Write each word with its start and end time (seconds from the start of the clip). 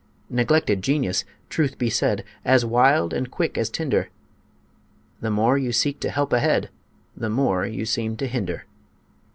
Neglected 0.31 0.81
genius 0.81 1.25
truth 1.47 1.77
be 1.77 1.87
said 1.91 2.23
As 2.43 2.65
wild 2.65 3.13
and 3.13 3.29
quick 3.29 3.55
as 3.55 3.69
tinder, 3.69 4.09
The 5.19 5.29
more 5.29 5.59
you 5.59 5.71
seek 5.71 5.99
to 5.99 6.09
help 6.09 6.33
ahead 6.33 6.71
The 7.15 7.29
more 7.29 7.67
you 7.67 7.85
seem 7.85 8.17
to 8.17 8.25
hinder. 8.25 8.65